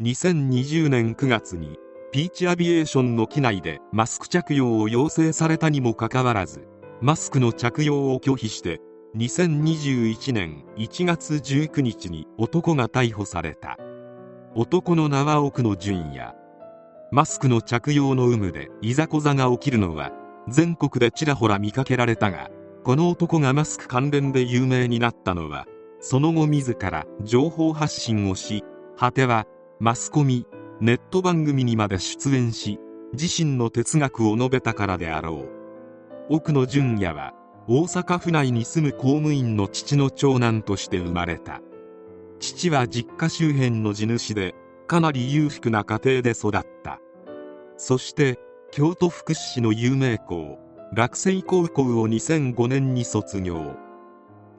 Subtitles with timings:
[0.00, 1.76] 2020年9月に
[2.12, 6.68] ピーチアビエーションの機内でマスク着用を要請されたにもかかわらず
[7.00, 8.80] マスクの着用を拒否して
[9.16, 13.76] 2021年1月19日に男が逮捕された。
[14.54, 16.32] 男の名は奥野淳也。
[17.10, 20.12] マスクの着用の有無でいざこざが起きるのは
[20.46, 22.50] 全国でちらほら見かけられたが
[22.84, 25.66] この男がマスク関連で有名になったのは
[25.98, 28.62] その後自ら情報発信をし
[28.96, 29.46] 果ては
[29.80, 30.44] マスコミ
[30.80, 32.80] ネット番組にまで出演し
[33.12, 35.46] 自身の哲学を述べたからであろ
[36.28, 36.34] う。
[36.34, 37.32] 奥野淳也は
[37.68, 41.60] 大阪府内に住む公務員の父の長男として生まれた。
[42.40, 44.56] 父は実家周辺の地主で
[44.88, 46.98] かなり裕福な家庭で育った。
[47.76, 48.40] そして
[48.72, 50.58] 京都福祉市の有名校
[50.92, 53.76] 落成高校を2005年に卒業。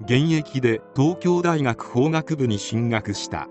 [0.01, 3.49] 現役で東京大学法学部に進学した。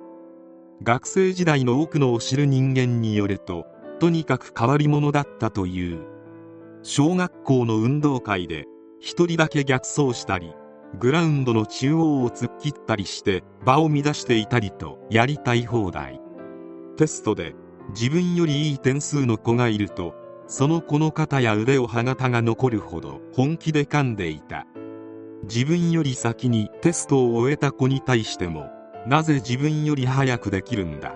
[0.82, 3.66] 学生時代の奥野を知る人間によると
[3.98, 6.06] とにかく変わり者だったという。
[6.84, 8.66] 小学校の運動会で
[9.00, 10.54] 一人だけ逆走したり
[11.00, 16.20] グラウンドの中央を突っ切ったりして場を乱していたりとやりたい放題。
[16.96, 17.54] テストで
[17.90, 20.14] 自分よりいい点数の子がいると
[20.46, 24.66] その子の肩や腕を歯型が残るほど本気で噛んでいた。
[25.42, 28.70] 自分より先にテストを終えた子に対しても
[29.08, 31.14] なぜ自分より早くできるんだ？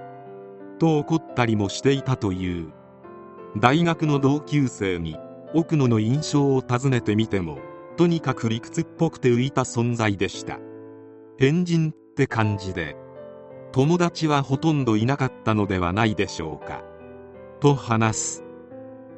[0.79, 2.73] と怒ったりもしていたという。
[3.59, 5.19] 大学の同級生に
[5.53, 7.59] 奥野の印象を尋ねてみても
[7.99, 10.59] とにかく理屈っぽくて浮いた存在でした。
[11.39, 12.97] 変人って感じで
[13.73, 16.83] 友達はほとんどいなかったのではないでしょうか。
[17.61, 18.45] と話す。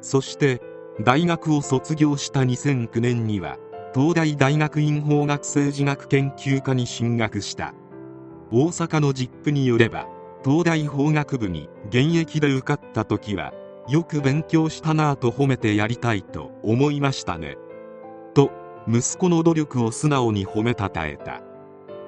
[0.01, 0.61] そして
[0.99, 3.57] 大学を卒業した2009年には
[3.93, 7.73] 東大大学院法学政治学研究科に進学した。
[8.57, 10.07] 大阪の実プによれば
[10.41, 13.51] 東大法学部に現役で受かった時は
[13.89, 17.57] よく勉強したなぁと褒めてやりたいと思いましたね。
[18.33, 18.51] と
[18.87, 21.41] 息子の努力を素直に褒めたたえた。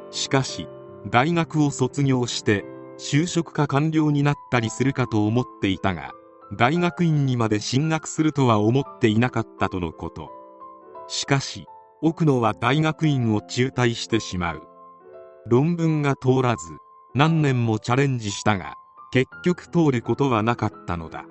[0.09, 0.69] しかし
[1.09, 2.63] 大学を卒業して
[2.97, 6.13] 就職か官僚になったりするかと思っていたが
[6.53, 10.31] 大学院にまで進学するとは思っていなかったとのこと。
[11.09, 11.65] しかし
[12.01, 14.66] 奥野は大学院を中退してしまう。
[15.49, 16.77] 論文が通らず
[17.13, 18.75] 何年もチャレンジしたが
[19.11, 21.23] 結局通ることはなかったのだ。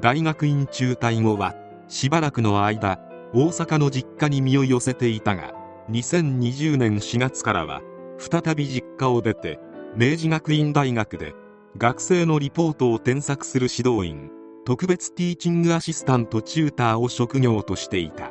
[0.00, 1.54] 大学院中退後は
[1.88, 2.98] しばらくの間
[3.34, 5.54] 大阪の実家に身を寄せていたが
[5.90, 7.80] 2020年4月からは
[8.18, 9.58] 再び実家を出て
[9.96, 11.34] 明治学院大学で
[11.78, 14.30] 学生のリポートを添削する指導員
[14.66, 18.30] 特別ティーチングアシスタントチューターを職業としていた。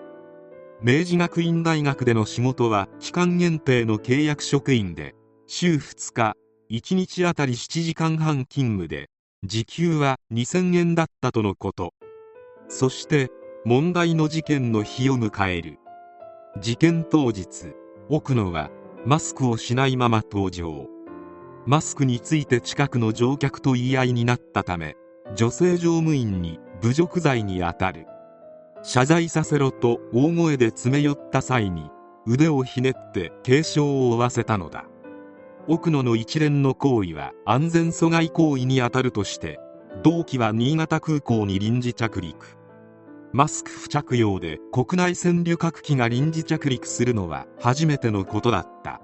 [0.84, 5.14] 明治学院大学での仕事は期間限定の契約職員で
[5.46, 6.36] 週2日
[6.72, 9.12] 1日あたり7時間半勤務で
[9.44, 11.94] 時給は2000円だったとのこと。
[12.68, 13.30] そして
[13.64, 15.78] 問題の事件の日を迎える。
[16.60, 17.76] 事件当日
[18.10, 18.72] 奥野は
[19.06, 20.88] マスクをしないまま登場。
[21.68, 24.96] マスクについて近くの乗客と言い合いになったため
[25.36, 28.08] 女性乗務員に侮辱罪にあたる。
[28.84, 31.90] 謝罪させろと大声で詰め寄った際に
[32.26, 34.86] 腕をひねって軽傷を負わせたのだ。
[35.68, 39.60] 奥野の一連の行為は安全阻害行為にあたるとして
[40.04, 42.58] 同期は新潟空港に臨時着陸。
[43.34, 49.02] マスク不着用で国内線旅客機が臨時着陸するのは初めてのことだった。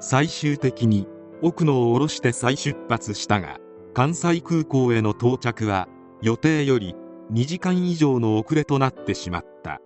[0.00, 1.06] 最終的に
[1.42, 3.58] 奥野を降ろして再出発したが
[3.92, 5.88] 関西空港への到着は
[6.20, 6.96] 予定より
[7.34, 9.80] 2時間以上の遅れとなってしまった。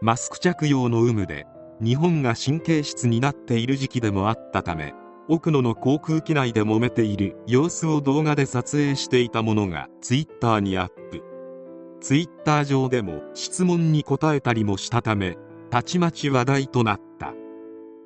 [0.00, 1.44] マスク着用の有無で
[1.82, 4.94] 日本が神経質になっている時期でもあったため
[5.28, 11.24] 奥野の航空機内で揉めている様子を動画で撮影していたものがツイッターにアップ。
[12.00, 15.36] ツイッター上でも質問に答えたりもしたため
[15.70, 17.34] たちまち話題となった。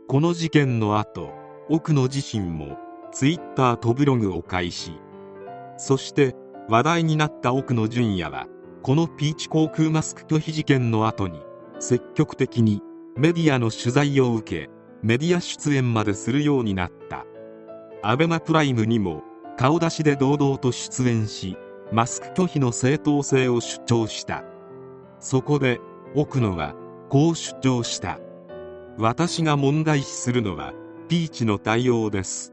[0.08, 1.30] この事件の後
[1.68, 2.78] 奥野自身も
[3.12, 4.92] ツイッターとブログを開始。
[5.76, 6.34] そして
[6.70, 8.46] 話題になった奥野淳也は
[8.82, 11.40] このピーチ航空マスク拒否事件の後に
[11.78, 12.82] 積極的に
[13.16, 14.70] メディアの取材を受け
[15.04, 17.24] メディア出演までするようになった。
[18.02, 19.22] アベマプライムにも
[19.56, 21.56] 顔出しで堂々と出演し
[21.92, 24.42] マスク拒否の正当性を主張した。
[25.20, 25.78] そこで
[26.16, 26.74] 奥野は
[27.08, 28.18] こう主張した。
[28.98, 30.74] 私が問題視するのは
[31.08, 32.52] ピーチの対応です。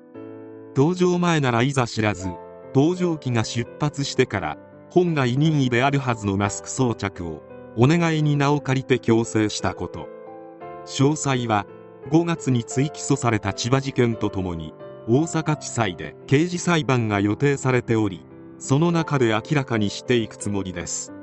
[0.75, 2.29] 登場前ならいざ知らず
[2.75, 4.57] 搭乗機が出発してから
[4.91, 7.43] 本来任意であるはずのマスク装着を
[7.77, 10.07] お願いに名を借りて強制したこと。
[10.85, 11.67] 詳細は
[12.09, 14.73] 5月に追起訴された千葉事件とともに
[15.07, 18.25] 大阪地裁で刑事裁判が予定されており
[18.57, 21.13] その中で明らかにしていくつもりです。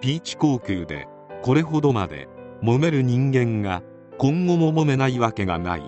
[0.00, 1.08] ピーチ航空で
[1.42, 2.28] これほどまで
[2.62, 3.82] 揉める人間が
[4.18, 5.82] 今後も揉めないわけがない。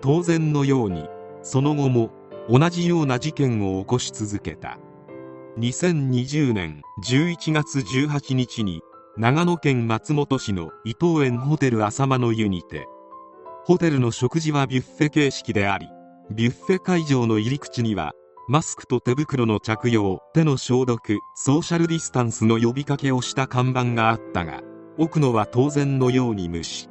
[0.00, 1.08] 当然のように
[1.42, 2.10] その後も
[2.50, 4.78] 同じような事件を起こし続けた。
[5.58, 8.82] 2020年11月18日に
[9.16, 12.86] 長野県松本市の伊藤園ホテル浅間の湯にて
[13.64, 15.88] ホテルの食事はビュッフェ形式であり
[16.32, 18.12] ビュッフェ会場の入り口には
[18.48, 24.62] マスクと手袋の着用手の消毒ソーシャルディスタンスの呼びかけをした看板があったが
[24.98, 26.88] 奥野は当然のように無視。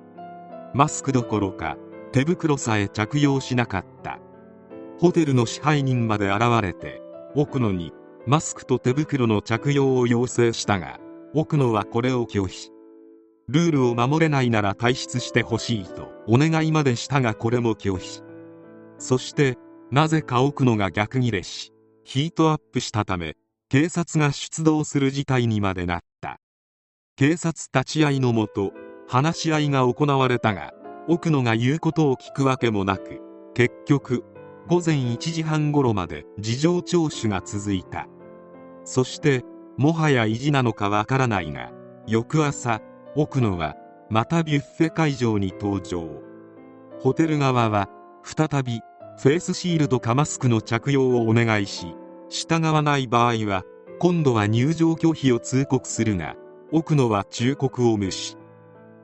[0.74, 1.78] マスクどころか
[2.12, 4.20] 手袋さえ着用しなかった。
[5.00, 7.02] ホテルの支配人まで現れて
[7.36, 7.94] 奥野に
[8.26, 11.00] マスクと手袋の着用を要請したが
[11.34, 12.72] 奥野はこれを拒否。
[13.50, 18.22] ルールを守れないなら退出してほしいとお願いまでしたがこれも拒否。
[18.98, 19.58] そして
[19.92, 21.74] なぜか奥野が逆ギレし
[22.06, 23.36] ヒートアップしたため
[23.68, 26.40] 警察が出動する事態にまでなった。
[27.18, 28.72] 警察立ち会いのもと
[29.10, 30.72] 話し合いが行われたが
[31.10, 33.20] 奥野が言うことを聞くわけもなく
[33.54, 34.24] 結局
[34.68, 38.08] 午前1時半頃まで事情聴取が続いた。
[38.84, 39.44] そして
[39.78, 41.72] もはや意地なのかわからないが
[42.08, 42.82] 翌朝
[43.16, 43.76] 奥野は
[44.10, 46.22] またビュッフェ会場に登場。
[47.00, 47.90] ホテル側は
[48.24, 48.82] 再び
[49.20, 51.96] フェイスシールドかマスクの着用をお願いし
[52.30, 53.64] 従わない場合は
[54.00, 56.36] 今度は入場拒否を通告するが
[56.72, 58.38] 奥野は忠告を無視。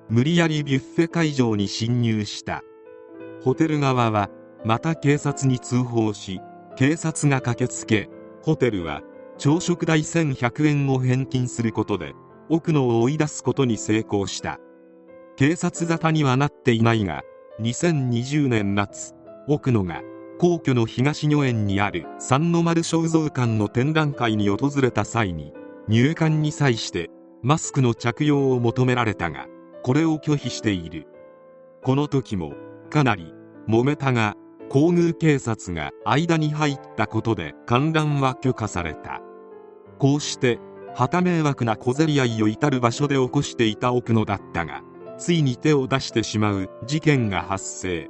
[0.10, 2.64] 無理やりビュッフェ会場に侵入した。
[3.44, 4.30] ホテル側は
[4.66, 6.42] また警察に通報し
[6.76, 8.10] 警察が駆けつけ
[8.42, 9.02] ホテルは
[9.40, 12.14] 朝食代1100円を返金することで
[12.50, 14.60] 奥野を追い出すことに成功した。
[15.38, 17.24] 警察沙汰にはなっていないが
[17.62, 19.14] 2020年夏
[19.48, 20.02] 奥野が
[20.40, 25.54] 皇居の東御苑にある三の丸肖像館の展覧会に訪れた際に
[25.88, 27.10] 入館に際して
[27.42, 29.48] マスクの着用を求められたが
[29.84, 31.08] これを拒否している。
[31.82, 32.52] この時も
[32.90, 33.34] かなり
[33.70, 34.36] 揉めたが
[34.70, 39.22] 皇宮警察が間に入ったことで観覧は許可された。
[40.00, 40.60] こうして
[40.96, 44.82] 旗迷惑な小競り合いを至る場所で起こしていた奥野だったが
[45.18, 48.10] ついに手を出してしまう事件が発生。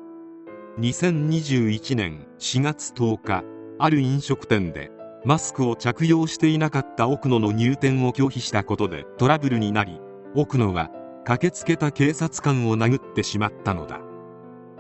[0.80, 3.44] 2021年4月10日
[3.80, 4.92] ある飲食店で
[5.26, 10.00] マスクを着用していなかった奥野の入店を拒否したことでトラブルになり
[10.36, 10.90] 奥野は
[11.26, 14.00] 駆けつけた警察官を殴ってしまったのだ。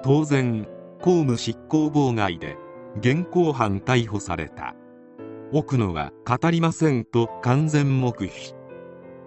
[0.03, 0.65] 当然
[1.01, 2.55] 公務執行妨害で
[2.99, 4.75] 現行犯逮捕された。
[5.51, 8.53] 奥野は語りませんと完全黙秘。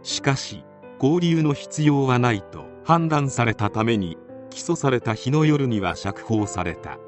[0.04, 0.64] しかし
[1.02, 4.16] 交流の必要はないと判断されたために
[4.50, 6.98] 起訴された日の夜には釈放された。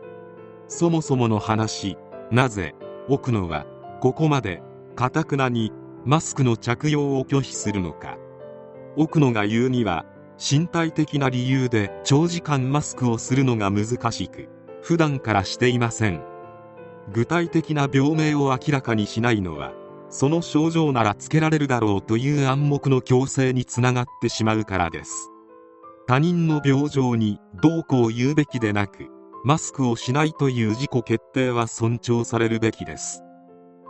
[0.67, 1.97] そもそもの話
[2.33, 2.75] なぜ
[3.09, 3.67] 奥野は
[4.01, 4.63] ここまで
[4.97, 5.73] かたくなに
[6.05, 8.19] マスクの着用を拒否するのか。
[8.97, 10.07] 奥野が言うには
[10.41, 14.49] 身体的な理由で長時間マスクをするのが難しく
[14.83, 16.34] 普段からしていません。
[17.13, 19.73] 具体的な病名を明らかにしないのは
[20.09, 25.31] その症状ならつけられるだろうという暗黙の強制につながってしまうからです。
[26.07, 29.09] 他人の病状にどうこう言うべきでなく
[29.43, 33.23] マスクをしないという自己決定は尊重されるべきです。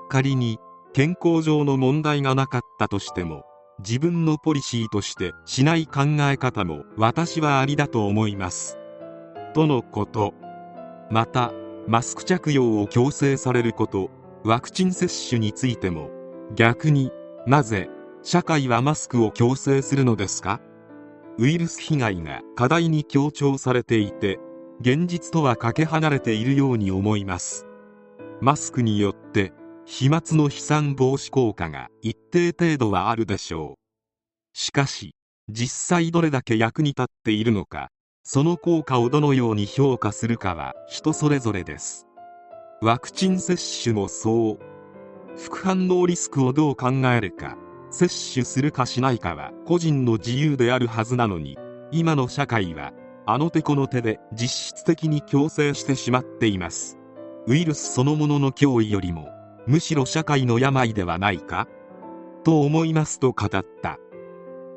[0.09, 0.59] 仮に
[0.92, 3.42] 健康上の問題がなかったとしても
[3.80, 8.78] 自分のポリシーとしてしない考え方も私はありだと思います。
[9.52, 10.33] とのこと。
[11.11, 11.52] また
[11.87, 14.11] マスク着用を強制されること
[14.43, 16.11] ワクチン接種についても。
[16.55, 17.11] 逆に
[17.47, 17.88] なぜ
[18.23, 20.61] 社会はマスクを強制するのですか？
[21.38, 24.38] ウイルス被害が課題に強調されていて
[24.81, 27.67] 現実とはかけ離れているように思います。
[28.41, 29.53] マスクによって
[29.87, 34.59] 飛沫の飛散防止効果が一定程度はあるでしょう。
[34.59, 35.14] しかし
[35.49, 37.88] 実際どれだけ役に立っているのか
[38.26, 42.07] その効果をどのように評価するかは人それぞれです。
[42.81, 44.59] ワクチン接種もそう。
[45.37, 47.59] 副反応リスクをどう考えるか
[47.90, 51.59] 接種するかしないかは個人の自由であるはずなのに
[51.90, 52.95] 今の社会は
[53.26, 56.97] あの手この手で実質的に強制してしまっています。
[57.47, 59.28] ウイルスそのものの脅威よりも
[59.66, 61.69] むしろ社会の病ではないか？
[62.43, 63.50] と思いますと語っ
[63.83, 63.99] た。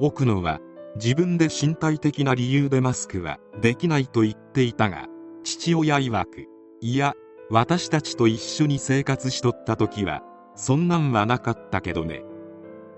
[0.01, 0.60] 奥野は
[1.01, 5.08] 自分で身体的な理由でマスクはできないと言っていたが
[5.44, 6.46] 父親曰く
[6.82, 7.13] いや
[7.50, 10.22] 私たちと一緒に生活しとった時は
[10.56, 12.24] そんなんはなかったけどね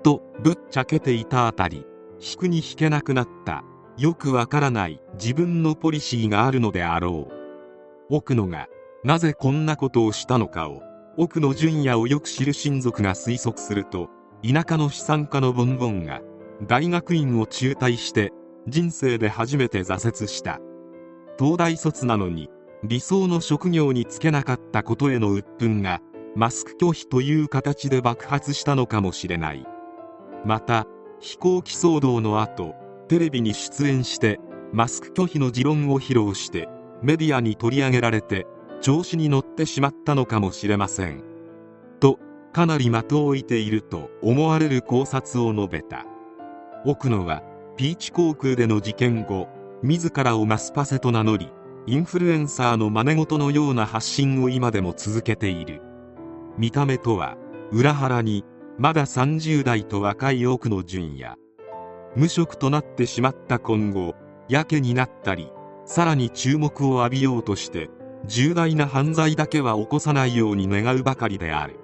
[0.04, 1.86] とぶっちゃけていたあたり
[2.20, 3.64] 引くに引けなくなった
[3.98, 7.34] よくわからない自分のポリシーがあるのであろう。
[8.10, 8.68] 奥野が
[9.04, 10.82] なぜこんなことをしたのかを
[11.18, 14.10] 奥野純也をよく知る親族が推測すると
[14.42, 16.22] 田舎の資産家のボンボンが
[16.68, 18.32] 大学院を中退して
[18.68, 20.60] 人生で初めて挫折した。
[21.38, 22.50] 東大卒なのに
[22.84, 26.02] 理想の職業に就けなかったことへの鬱憤が
[26.36, 29.66] マスク拒否という形で爆発したのかもしれない。
[30.46, 30.86] また
[31.20, 32.76] 飛行機騒動の後
[33.08, 34.40] テレビに出演して
[34.72, 36.70] マスク拒否の持論を披露して
[37.02, 38.46] メディアに取り上げられて
[38.82, 41.24] 調子に乗ってしまったのかもしれません。
[42.00, 42.20] と
[42.54, 46.06] かなり的を置いていると思われる考察を述べた。
[46.86, 47.44] 奥野は
[47.76, 49.48] ピーチ航空での事件後
[49.84, 51.52] 自らをマスパセと名乗り
[51.86, 55.82] インフルエンサーの真似事のような発信を今でも続けている。
[56.58, 57.38] 見た目とは
[57.72, 58.44] 裏腹に
[58.78, 61.36] まだ30代と若い奥野純也
[62.16, 64.16] 無職となってしまった今後
[64.50, 65.52] やけになったり
[65.86, 67.90] さらに注目を浴びようとして
[68.26, 71.80] 重大な犯罪だけは起こさないように願うばかりである。